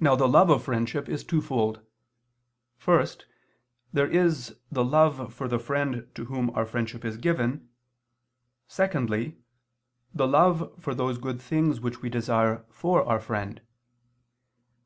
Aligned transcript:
Now 0.00 0.16
the 0.16 0.26
love 0.26 0.48
of 0.48 0.62
friendship 0.64 1.06
is 1.06 1.22
twofold: 1.22 1.82
first, 2.78 3.26
there 3.92 4.10
is 4.10 4.56
the 4.72 4.82
love 4.82 5.34
for 5.34 5.48
the 5.48 5.58
friend 5.58 6.08
to 6.14 6.24
whom 6.24 6.48
our 6.54 6.64
friendship 6.64 7.04
is 7.04 7.18
given, 7.18 7.68
secondly, 8.66 9.36
the 10.14 10.26
love 10.26 10.72
for 10.80 10.94
those 10.94 11.18
good 11.18 11.42
things 11.42 11.78
which 11.78 12.00
we 12.00 12.08
desire 12.08 12.64
for 12.70 13.04
our 13.06 13.20
friend. 13.20 13.60